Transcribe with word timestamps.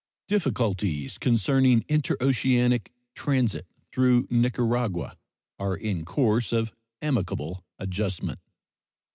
Difficulties 0.27 1.19
concerning 1.19 1.83
interoceanic 1.87 2.91
transit 3.13 3.67
through 3.93 4.27
Nicaragua 4.31 5.15
are 5.59 5.75
in 5.77 6.05
course 6.05 6.51
of 6.51 6.71
amicable 7.03 7.63
adjustment. 7.77 8.39